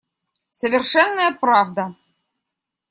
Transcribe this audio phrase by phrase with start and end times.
[0.49, 1.93] Совершенная правда.